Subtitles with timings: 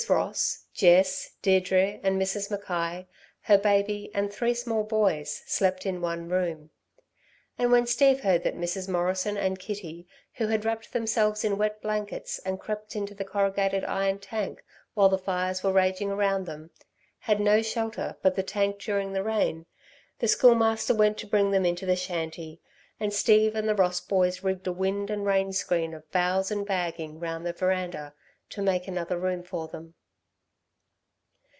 [0.09, 2.49] Ross, Jess, Deirdre, and Mrs.
[2.49, 3.07] Mackay,
[3.41, 6.71] her baby, and three small boys, slept in one room.
[7.59, 8.89] And when Steve heard that Mrs.
[8.89, 13.83] Morrison and Kitty, who had wrapped themselves in wet blankets and crept into a corrugated
[13.85, 14.63] iron tank
[14.95, 16.71] while the fires were raging around them,
[17.19, 19.67] had no shelter but the tank during the rain,
[20.17, 22.59] the Schoolmaster went to bring them into the shanty,
[22.99, 26.65] and Steve and the Ross boys rigged a wind and rain screen of boughs and
[26.65, 28.15] bagging round the verandah
[28.49, 29.93] to make another room for them.